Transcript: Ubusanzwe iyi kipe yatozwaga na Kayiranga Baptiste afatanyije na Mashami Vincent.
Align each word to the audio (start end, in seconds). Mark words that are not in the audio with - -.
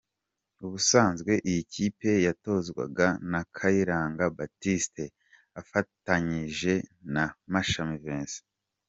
Ubusanzwe 0.65 1.31
iyi 1.49 1.63
kipe 1.73 2.11
yatozwaga 2.27 3.07
na 3.31 3.41
Kayiranga 3.55 4.23
Baptiste 4.37 5.03
afatanyije 5.61 6.73
na 7.13 7.23
Mashami 7.53 7.97
Vincent. 8.03 8.43